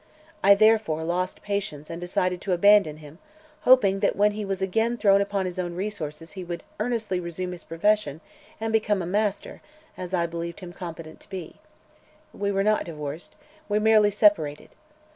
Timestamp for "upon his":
5.21-5.59